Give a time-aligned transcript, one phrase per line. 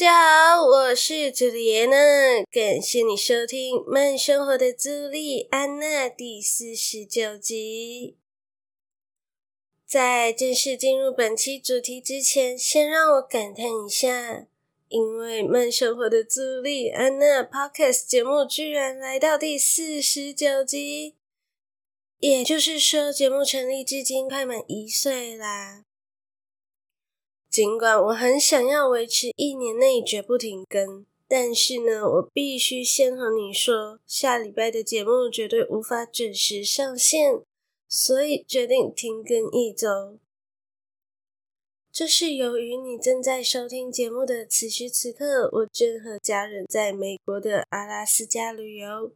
[0.00, 8.16] 大家好，我是朱莉安娜，感谢你收听《慢生活的朱莉安娜》第四十九集。
[9.86, 14.46] 在正式进入本期主题之前，先让我感叹一下，
[14.88, 21.16] 因为《慢生活的朱莉安娜》Podcast 节目居然来到第四十九集，
[22.20, 25.84] 也就是说，节目成立至今快满一岁啦。
[27.50, 37.40] 尽管我很想要维持一年内绝不停更，但是呢，我必须先和你说，下礼拜的节目绝对无法准时上线，
[37.88, 40.18] 所以决定停更一周。
[41.90, 49.10] 这是由于你正在收听节目的此时此刻，我正和家人在美国的阿拉斯加旅游。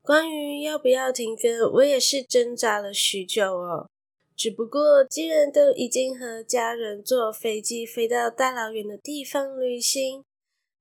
[0.00, 3.90] 关于要不要停更，我也是挣扎了许久哦。
[4.36, 10.24] 只不过，既然都已经和家人坐飞机飞到大老远的地方旅行，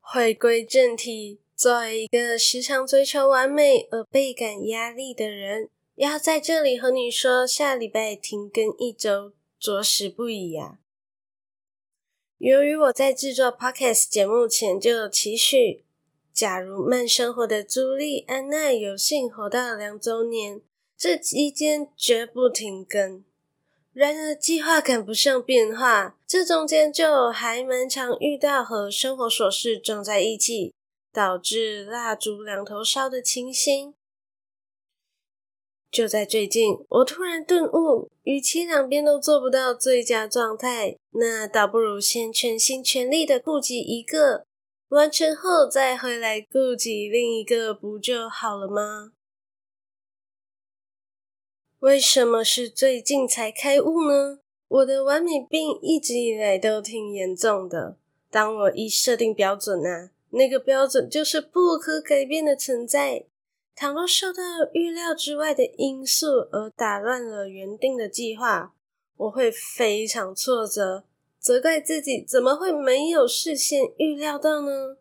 [0.00, 10.80] 回归正题，作为一个时常追求完美而倍感压力的人，要在这里和你说，下礼拜停更一周，着实不易呀。
[12.38, 15.84] 由于我在制作 Podcast 节目前就有期许。
[16.32, 20.62] 假如慢生活的朱莉安娜有幸活到两周年，
[20.96, 23.22] 这期间绝不停更。
[23.92, 30.72] 然而计划赶不上变化，这中间就还蛮常遇到和生活琐事撞在一起，
[31.12, 33.92] 导致蜡烛两头烧的情形。
[35.90, 44.46] 就在最近，我突然顿悟，与其两边都做不到最佳状态，那倒不如先全心全力的顾及一个。
[44.92, 49.12] 完成后再回来顾及另一个，不就好了吗？
[51.78, 54.40] 为什么是最近才开悟呢？
[54.68, 57.96] 我的完美病一直以来都挺严重的。
[58.30, 63.24] 当我一设定标准啊，那个标准就是不可改变的存在。
[63.74, 64.42] 倘若受到
[64.74, 68.74] 预料之外的因素而打乱了原定的计划，
[69.16, 71.04] 我会非常挫折。
[71.42, 74.98] 责怪自己怎么会没有事先预料到呢？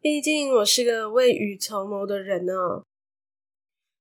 [0.00, 2.84] 毕竟我是个未雨绸缪的人哦。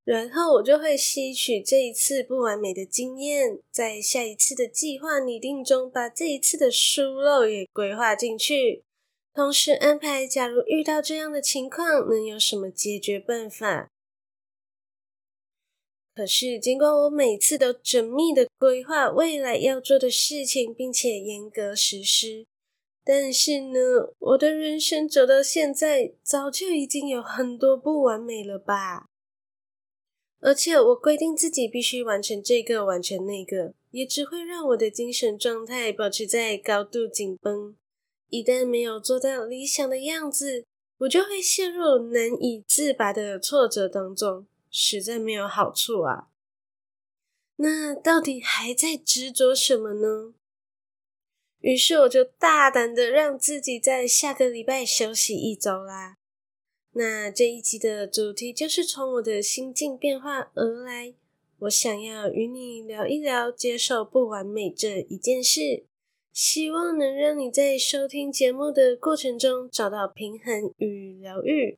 [0.04, 8.84] 然后我就会吸取这一次不完美的经验，在下一次的计划拟定中，把这一次的疏漏也规划进去，
[9.34, 13.90] 同时安排假如遇到这样的情况，能有什么解决办法。
[16.20, 22.46] 可是，尽管我每次都缜密的规划未来要做的事情，并且严格实施，
[23.06, 23.80] 但是呢，
[24.20, 29.06] 我的人生走到现在，早就已经有很多不完美了吧？
[30.42, 37.78] 而且，我规定自己必须完成这个，完成那个，也只会让我的精神状态保持在高度紧绷。
[38.28, 40.66] 一旦没有做到理想的样子，
[40.98, 44.46] 我就会陷入难以自拔的挫折当中。
[44.70, 46.30] 实在没有好处啊！
[47.58, 50.34] 那到底还在执着什么呢？
[51.60, 56.16] 于是我就大胆的让自己在下个礼拜休息一周啦。
[56.92, 61.14] 那这一集的主题就是从我的心境变化而来，
[61.60, 65.86] 我想要与你聊一聊接受不完美这一件事，
[66.32, 71.78] 希望能让你在收听节目的过程中找到平衡与疗愈。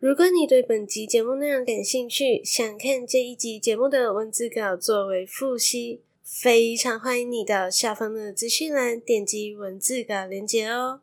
[0.00, 11.02] 如果你对本集节目内容感兴趣，想看这一集节目的文字稿作为复习，非常欢迎你到下方的资讯栏点击文字稿连接哦。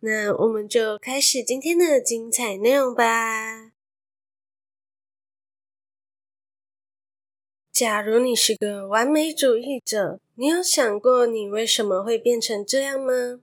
[0.00, 3.70] 那我们就开始今天的精彩内容吧。
[7.70, 13.42] 假如你是个完美主义者，你有想过你为什么会变成这样吗？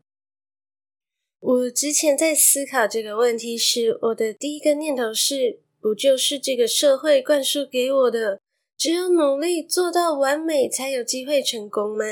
[1.39, 8.39] 我之前在思考这个问题时，我的第一个念头是：不就是这个社会灌输给我的，
[8.77, 12.05] 只有努力做到完美才有机会成功吗？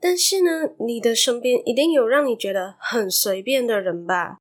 [0.00, 4.38] 但是呢，你的身边一定有让你觉得很随便的人吧？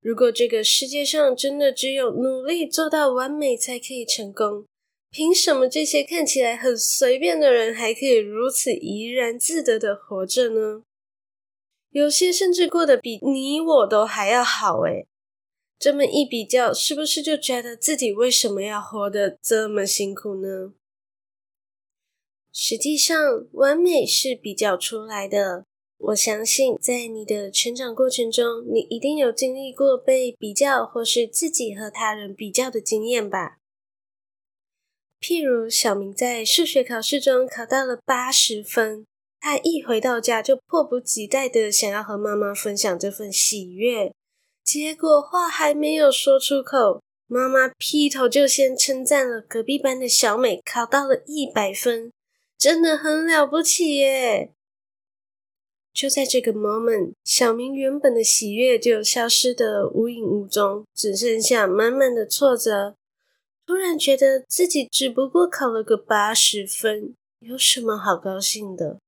[0.00, 4.64] 如果这个世界上真的只有努力做到完美才可以成功，
[5.10, 10.82] 凭什么这些看起来很随便的人还可以如此怡然自得的活着呢？
[11.92, 15.06] 有些甚至过得比你我都还要好诶。
[15.78, 20.72] 这么一比较，是不是就觉得自己为什么要活得这么辛苦呢？
[22.52, 23.16] 实际上，
[23.52, 25.64] 完美是比较出来的。
[25.98, 33.58] 我相信，在你的成长过程中，你一定有经历过被比较，或是自己和他人比较的经验吧。
[35.20, 39.06] 譬如，小明在数学考试中考到了八十分，
[39.44, 44.14] 他一回到家就迫不及待的想要和妈妈分享这份喜悦，
[44.62, 52.12] 结果话还没有说出口，妈妈劈头就先称赞了隔壁班的小美考到了一百分，
[52.56, 54.52] 真的很了不起耶！
[55.92, 62.94] 就在这个 moment，小明原本的喜悦就消失得无影无踪，只剩下满满的挫折。
[63.66, 69.00] 突然觉得自己只不过考了个八十分，有什么好高兴的？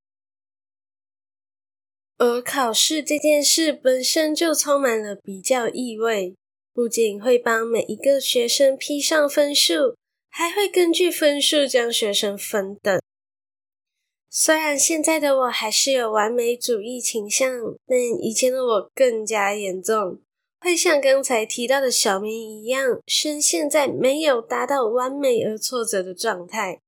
[2.16, 6.36] 而考试这件事本身就充满了比较意味，
[6.72, 9.96] 不仅会帮每一个学生批上分数，
[10.30, 13.00] 还会根据分数将学生分等。
[14.30, 17.48] 虽然现在的我还是有完美主义倾向，
[17.86, 20.20] 但以前的我更加严重，
[20.60, 26.80] 会像刚才提到的小明一样，深陷在没有达到完美而挫折的状态，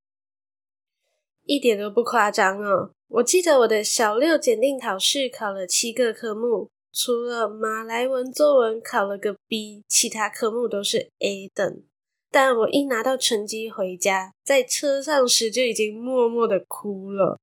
[1.45, 2.91] 一点都不夸张哦。
[3.09, 11.83] 我记得我的小六检定考试考了七个科目，除了马来文作文考了个 B，其他科目都是 A 等。
[12.31, 17.39] 但我一拿到成绩回家，在车上时就已经默默的哭了。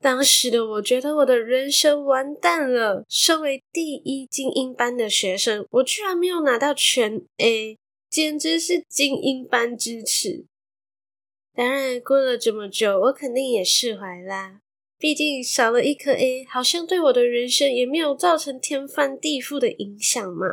[0.00, 3.04] 当时的我觉得我的人生完蛋了。
[3.08, 7.78] 身为第一精英班的学生，我居然没有拿到全 A，
[8.08, 10.44] 简直是精英班之耻。
[11.58, 14.60] 当然，过了这么久，我肯定也释怀啦。
[14.96, 20.46] 毕竟少了一颗 A，好像对我的人生也没有造成天翻地覆的影响嘛。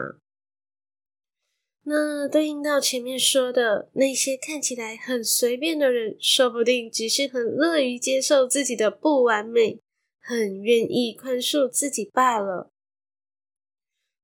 [1.84, 9.78] 那对应到前面说的那些看起来很随便的人，说不定只是很乐于接受自己的不完美，
[10.19, 12.72] 很愿意宽恕自己罢了。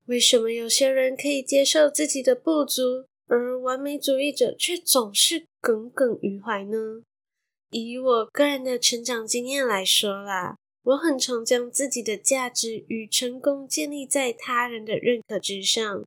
[0.07, 7.01] 为什么有些人可以接受自己的不足，而完美主义者却总是耿耿于怀呢？
[7.69, 16.04] 以我个人的成长经验来说啦，我很常将自己的价值与成功建立在他人的认可之上。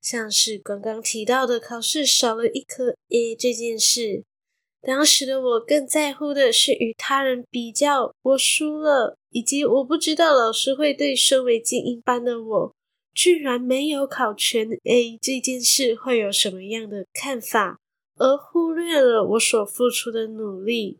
[0.00, 4.22] 像是刚刚提到的考试少了一颗 A 这件事，
[4.80, 12.74] 当时的我更在乎的是与他人比较，我输了，以及我不知道老师会对身为精英班的我，
[13.14, 17.78] 居然没有考全 A 这件事会有什么样的看法，
[18.16, 20.98] 而忽略了我所付出的努力。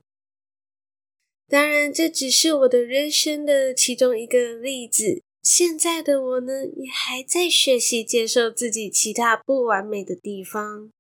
[1.47, 5.23] 当然，这只是我的人生的其中一个例子。
[5.43, 10.91] 现在的我呢，也还在学习接受自己其他不完美的地方。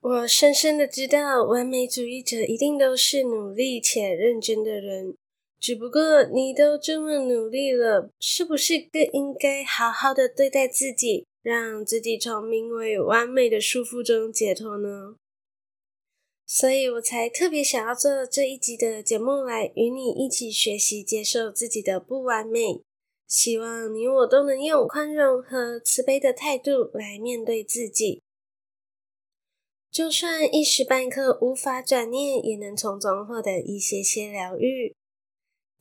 [0.00, 5.16] 我深深的知道，完美主义者一定都是努力且认真的人。
[5.64, 15.16] 只不过你都这么努力了，是不是更应该好好的对待自己，让自己从名为完美的束缚中解脱呢？
[16.44, 22.82] 所以我才特别想要做这一集的节目，来与你一起学习接受自己的不完美。
[23.26, 28.20] 希望你我都能用宽容和慈悲的态度来面对自己，
[29.90, 34.94] 就算一时半刻无法转念，也能从中获得一些些疗愈。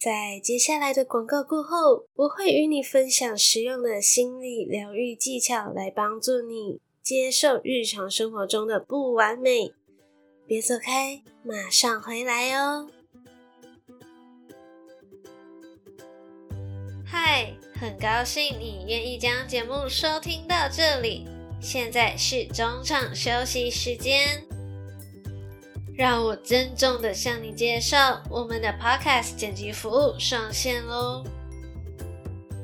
[0.04, 9.72] 在接下来的广告过后，我会与你分享实用的心理疗愈技巧，来帮助你接受日常生活中的不完美。
[10.46, 12.90] 别走开，马上回来哦！
[17.06, 21.26] 嗨，很高兴你愿意将节目收听到这里。
[21.62, 24.46] 现在是中场休息时间，
[25.96, 31.24] 让我郑重的向你介绍我们的 Podcast 剪辑服务上线喽！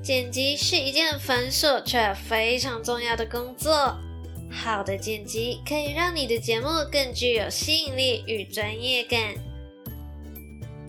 [0.02, 3.96] 剪辑是一件繁琐却非常重要的工作。
[4.52, 9.36] 好的剪辑可以让你的节目更具有吸引力与专业感。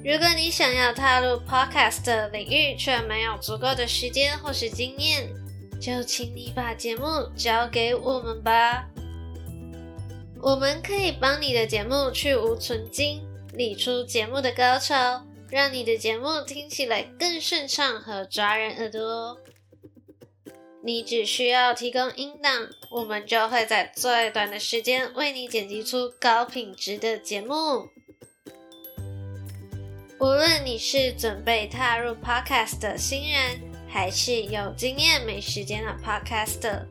[0.02, 5.28] 如果你想要踏入 Podcast 领域，却没有足够的时间或是经验，
[5.78, 7.04] 就请你把节目
[7.36, 8.88] 交给我们吧。
[10.42, 19.38] 我们可以帮你的节目去无存金，理出节目的高潮，让你的节目听起来更顺畅和抓人耳朵。
[20.82, 27.90] 你只需要提供音档，我们就会在最短的时间为你剪辑出高品质的节目。
[30.18, 36.86] 无论你是准备踏入 Podcast 的新人，还是有经验没时间的 Podcaster，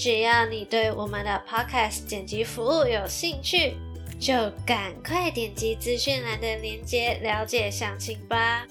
[0.00, 3.74] 只要你对我们的 Podcast 剪辑服务有兴趣，
[4.18, 4.32] 就
[4.64, 8.66] 赶快点击资讯栏的链接了解详情吧。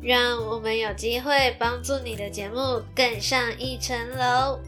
[0.00, 4.60] 让我们有机会帮助你的节目更上一层楼。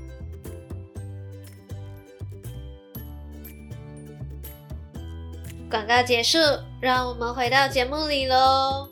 [5.70, 6.36] 广告结束，
[6.80, 8.88] 让我们回到节目里喽。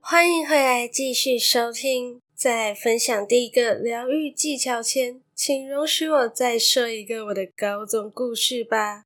[0.00, 2.20] 欢迎回来，继续收听。
[2.40, 9.04] 在分享第一个疗愈技巧前，请容许我再说一个我的高中故事吧。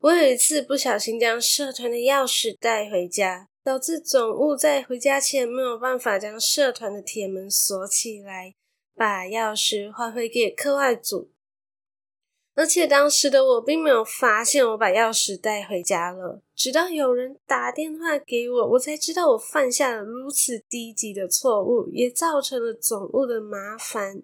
[0.00, 8.52] 我有一次不小心将社团的钥匙带回家，导致总务在回家前没有办法将社团的铁门锁起来，
[8.94, 11.30] 把钥匙换回给课外组。
[12.56, 24.22] 而且当时的我并没有发现我把钥匙带回家了，直到有人打电话给我，我才知道我犯下了如此低级的错误，也造成了总务的麻烦。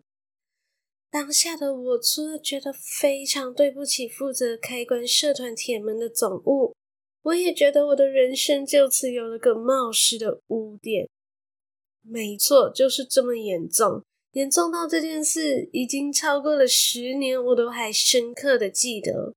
[1.10, 6.74] 当下的我除了觉得非常对不起负责开关社团铁门的总务，
[7.24, 11.06] 我也觉得我的人生就此有了个冒失的污点。
[12.00, 14.02] 没错，就是这么严重。
[14.32, 19.34] 严重到这件事已经超过了十年，我都还深刻的记得。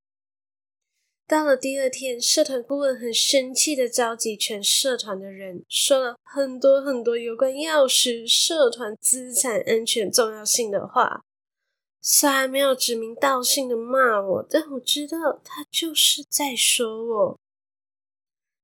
[1.28, 11.22] 到了第二天，社团顾问很生气的召集全社团的人，说了很多很多有关钥匙、社团资产安全重要性的话。
[12.00, 17.40] 虽然没有指名道姓的骂我，但我知道他就是在说我。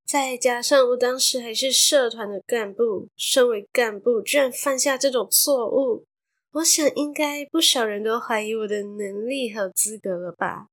[0.06, 6.04] 再加上我当时还是社团的干部，身为干部居然犯下这种错误。
[6.52, 10.66] 我想，应该不少人都怀疑我的能力和资格了吧？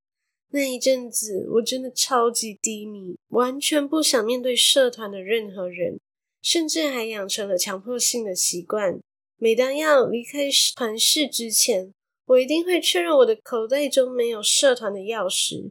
[0.51, 5.97] 那一阵子，我真的超级低迷，完全不想面对社团的任何人，
[6.41, 8.99] 甚至还养成了强迫性的习惯。
[9.37, 11.93] 每当要离开团室之前，
[12.25, 15.69] 我一定会确认我的口袋中没有社团的钥匙。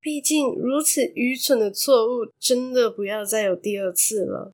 [0.00, 4.52] 毕竟，如此愚蠢的错误，真的不要再有第二次了。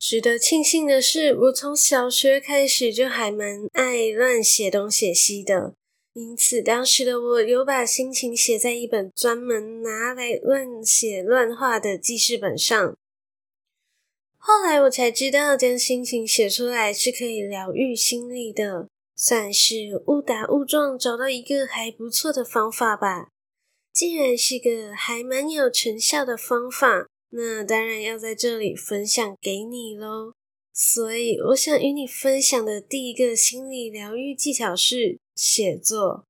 [0.00, 5.74] 值得庆幸的是，我从小学开始就还蛮爱乱写东写西的，
[6.14, 12.96] 因此当时的我有把心情写在一本专门拿来乱写乱画的记事本上。
[14.38, 23.28] 后来我才知道，将心情写出来是可以疗愈心理的，算是误打误撞找到一个还不错的方法吧。
[23.92, 27.09] 既然是个还蛮有成效的方法。
[27.30, 30.34] 那当然要在这里分享给你喽。
[30.72, 36.24] 所以，我想与你分享的第一个心理疗愈技巧是写作。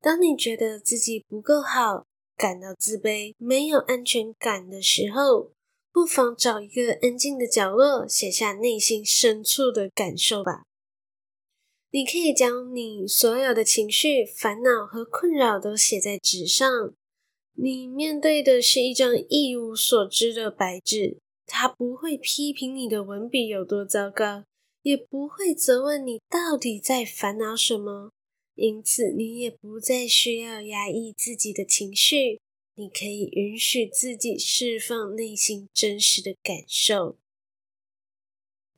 [0.00, 5.52] 当你觉得自己不够好，感到自卑、没有安全感的时候，
[5.92, 10.62] 不妨找一个安静的角落，写下内心深处的感受吧。
[11.90, 16.94] 你可以将你所有的情绪、烦恼和困扰都写在纸上。
[17.60, 24.44] 你面对的是一张一无所知的白纸，他不会批评你的文笔有多糟糕，
[24.82, 28.12] 也不会责问你到底在烦恼什么，
[28.54, 32.38] 因此你也不再需要压抑自己的情绪，
[32.76, 37.16] 你可以允许自己释放内心真实的感受，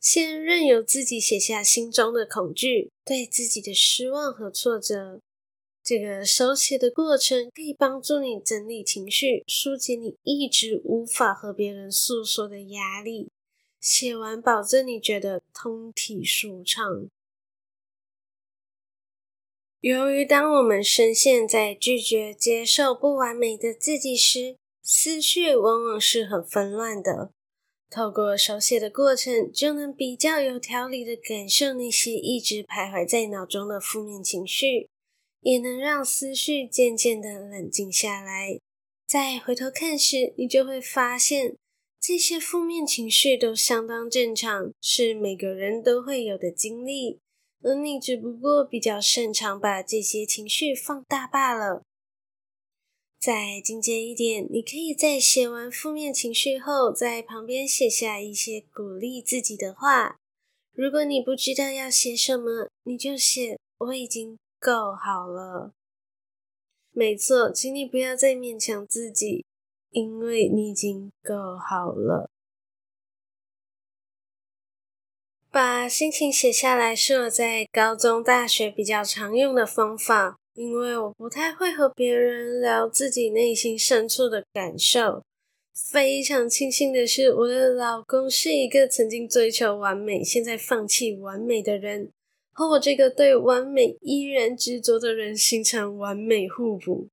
[0.00, 5.20] 先任由自己写下心中的恐惧，对自己的失望和挫折。
[5.90, 13.32] 这个手写的过程可以帮助你整理情绪，纾解你一直无法和别人诉说的压力。
[13.80, 17.08] 写完，保证你觉得通体舒畅。
[19.80, 24.54] 由于当我们深陷在拒绝接受不完美的自己时，
[24.84, 27.32] 思绪往往是很纷乱的。
[27.90, 34.89] 透过手写的过程，就能比较有条理的感受那些一直徘徊在脑中的负面情绪。
[35.40, 38.58] 也能让思绪渐渐的冷静下来。
[39.06, 41.56] 再回头看时，你就会发现，
[42.00, 47.18] 这些负面情绪都相当正常，是每个人都会有的经历，
[47.62, 51.82] 而你只不过比较擅长把这些情绪放大罢了。
[53.20, 60.16] 再进阶一点，你可以在写完负面情绪后，在旁边写下一些鼓励自己的话。
[60.72, 65.72] 如果你不知道要写什么，你就写“我已经够好了”。
[66.92, 69.44] 没错，请你不要再勉强自己，
[69.90, 72.30] 因为你已经够好了。
[75.50, 80.36] 把心情写下来是我在高中、大学比较常用的方法。
[80.54, 85.22] 因为我不太会和别人聊自己内心深处的感受。
[85.72, 92.10] 非常庆幸的是，我的老公是一个曾经追求完美，现在放弃完美的人，
[92.60, 97.08] 和我这个对完美依然执着的人形成完美互补。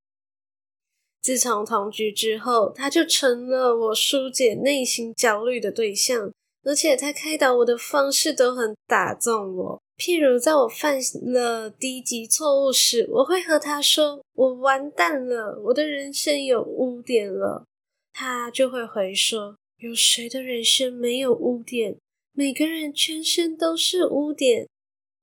[1.21, 6.33] 自从同居之后，他就成了我疏解内心焦虑的对象，
[6.65, 9.81] 而且他开导我的方式都很打中我。
[9.97, 17.63] 譬如，在我犯了低级错误时，我会和他说：“我完蛋了，我的人生有污点了。”
[18.11, 21.95] 他就会回说：“有谁的人生没有污点？
[22.33, 24.67] 每个人全身都是污点。”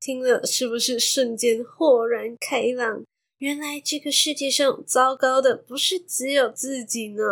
[0.05, 3.03] 听了是不是瞬间豁然开朗？
[3.39, 7.23] 原来这个世界上糟糕的不是只有自己呢。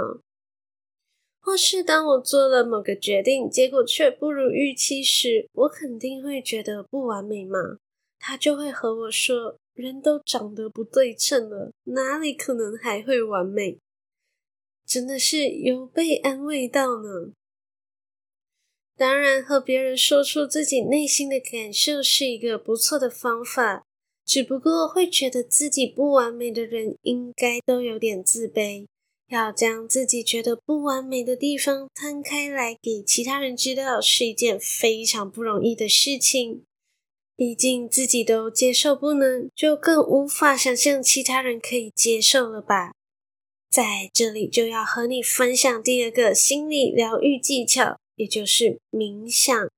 [1.42, 7.58] 或是当我做了某个决定，结果却不如预期时，我肯定会觉得不完美嘛。
[8.18, 13.76] 他就会和我说：“人都长得不对称了，哪里可能还会完美？”
[14.88, 17.32] 真的是有被安慰到呢。
[18.96, 23.84] 当然，和别人说出自己内心的感受是一个不错的方法，
[24.24, 28.86] 只不过会觉得自己不完美的人应该都有点自卑。
[29.28, 36.64] 要将自己觉得不完美的地方摊开来给其他人知道，是一件非常不容易的事情。
[37.34, 42.92] 毕竟自己都接受不能，就更无法想象其他人可以接受了吧？
[43.70, 49.68] 在这里就要和你分享第二个心理疗愈技巧，也就是冥想。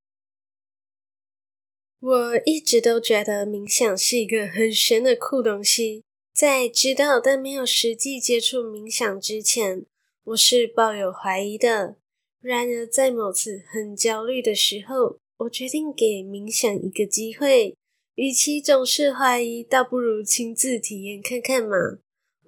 [1.99, 6.03] 我一直都觉得冥想是一个很玄的酷东西。
[6.35, 9.87] 在知道但没有实际接触冥想之前，
[10.25, 11.97] 我是抱有怀疑的。
[12.43, 17.75] 然而，在某次很焦虑的时候，我决定给冥想一个机会。
[18.17, 21.99] 与其总是怀疑，倒不如亲自体验看看嘛。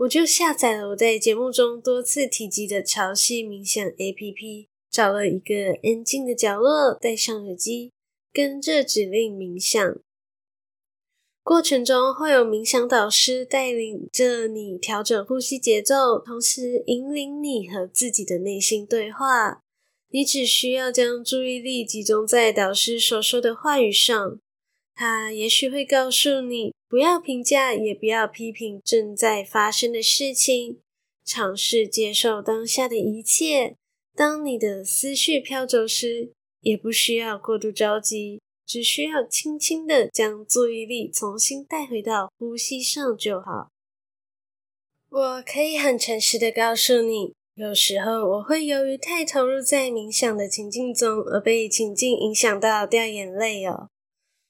[0.00, 7.92] 我就下载了我在节目中多次提及的潮汐冥想 APP，找了一个安静的角落，戴上耳机，
[8.32, 9.78] 跟着指令冥想。
[11.42, 19.60] 过程中会有冥想导师带领着你调整呼吸节奏，同时引领你和自己的内心对话。
[20.08, 24.40] 你只需要将注意力集中在导师所说的话语上，
[24.94, 30.80] 他也许会告诉你不要评价，也不要批评正在发生的事情，
[31.22, 33.76] 尝试接受当下的一切。
[34.16, 36.30] 当你的思绪飘走时，
[36.62, 38.40] 也不需要过度着急。
[38.66, 43.68] 只需要轻轻的将注意力重新带回到呼吸上就好。
[45.08, 53.88] 我可以很诚实的告诉你，有时候我会由于太投入在冥想的情境中，而被情境影响到掉眼泪哦。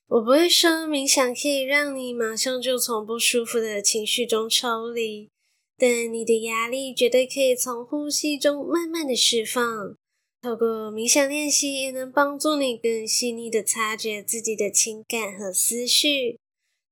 [0.09, 5.29] 我不会说冥想可以让你马上就从不舒服的情绪中抽离，
[5.79, 9.97] 但你的压力绝对可以从呼吸中慢慢的释放。
[10.43, 16.39] 透过冥想练习，也能帮助你更细腻的察觉自己的情感和思绪。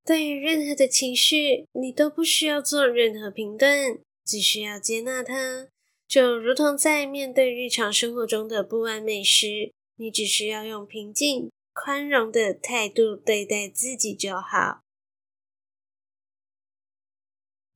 [0.05, 5.69] 对于任何的情绪，你都不需要做任何评断，只需要接纳它。
[6.07, 14.84] 就如同在面对日常生活中的不完美时，你只需要用平静、宽容的态度对待自己就好。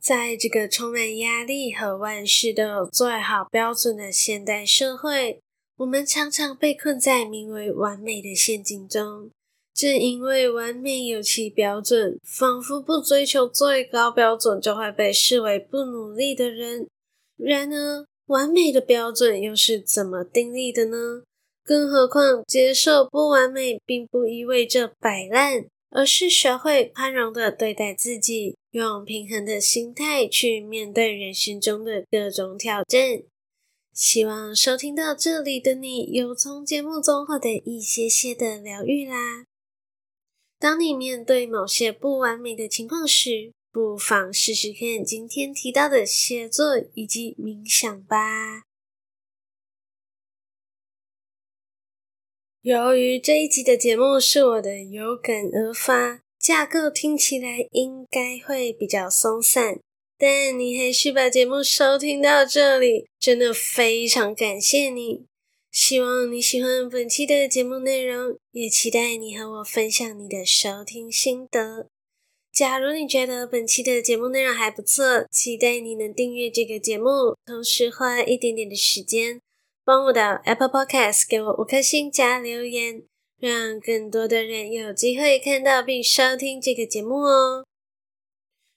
[0.01, 5.41] 在这个充满压力和万事都有最好标准的现代社会，
[5.77, 9.31] 我们常常被困在名为完美的陷阱中，
[9.75, 16.89] 正因为完美有其标准，仿佛不追求最高标准就会被视为不努力的人。
[17.37, 21.23] 然而，完美的标准又是怎么定立的呢？
[21.65, 33.23] 更何况，接受不完美并不意味着摆烂，而是学会宽容的对待自己，用平衡的心态去面对人生中的各种挑战。
[33.93, 39.45] 希望收听到这里的你有从节目中获得一些些的疗愈啦。
[40.59, 48.63] 当你面对某些不完美的情况时，不妨试试看今天提到的写作以及冥想吧。
[52.61, 59.81] 由于这一集的节目是我的有感而发，架构听起来应该会比较松散。
[60.17, 65.25] 但你还是把节目收听到这里，真的非常感谢你。
[65.71, 71.87] 希望你喜欢本期的节目内容，也期待你和我分享你的收听心得。
[72.51, 79.41] 假如你觉得本期的节目内容还不错，期待你能订阅这个节目，同时花一点点的时间，
[79.85, 83.05] 帮我到 Apple Podcast 给我五颗星加留言，
[83.41, 87.65] 让更多的人有机会看到并收听这个节目哦。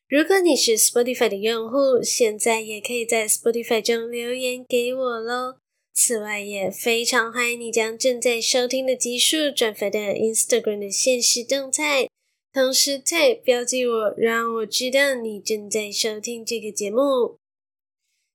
[0.07, 5.55] 如果你是 Spotify 的用户，现在也可以在 Spotify 中留言给我喽。
[5.93, 12.07] 此外，也非常欢迎你将正在收听的集数转发到 Instagram 的限时动态，
[12.53, 17.40] 同时 tag 标记我，让我知道你正在收听这个节目。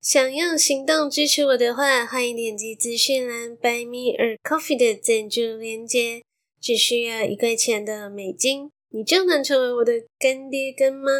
[0.06, 6.22] 想用行动支持我的话，欢迎点击资讯栏 Buy Me a Coffee 的赞助链接，
[6.60, 11.10] 只需要一块钱的美金，你就能成为我的干爹干妈。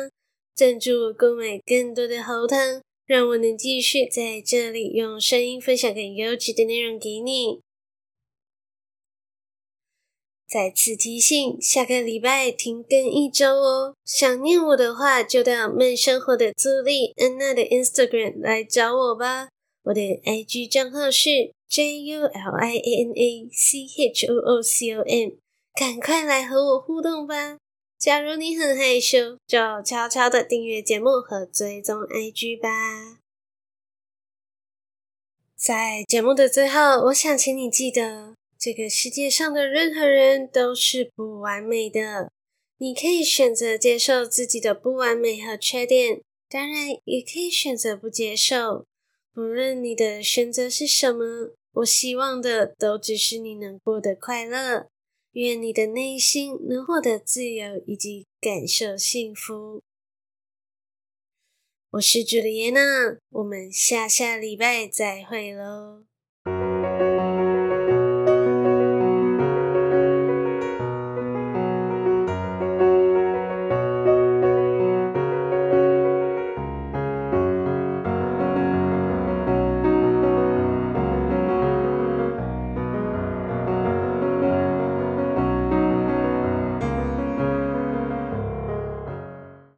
[0.55, 7.59] 赞助我购买更多的喉糖，让我能继续在这里用声音分享更优质的内容给你。
[10.48, 13.96] 再次提醒，下个礼拜停更一周哦。
[14.04, 19.48] 想念我的话，就到慢生活的朱莉安娜的 Instagram 来找我吧。
[19.82, 22.28] 我的 IG 账号是 JULIANACHOOCOM，
[25.74, 27.59] 赶快来和我互动吧。
[27.98, 33.18] 假如你很害羞，就悄悄的订阅节目和追踪 IG 吧。
[35.56, 42.31] 在节目的最后，我想请你记得，这个世界上的任何人都是不完美的。
[42.79, 48.85] 你可以选择接受自己的不完美和缺点，当然也可以选择不接受。
[49.35, 54.88] 无论你的选择是什么，我希望的都只是你能过得快乐。
[55.33, 59.83] 愿你的内心能获得自由，以及感受幸福。
[61.90, 66.05] 我是朱丽安娜，我们下下礼拜再会喽。